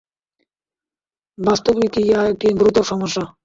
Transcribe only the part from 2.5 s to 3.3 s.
গুরুতর সমস্যা।